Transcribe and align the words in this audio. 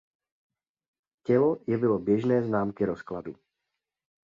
Tělo 1.23 1.59
jevilo 1.67 1.99
běžné 1.99 2.43
známky 2.43 2.85
rozkladu. 2.85 3.35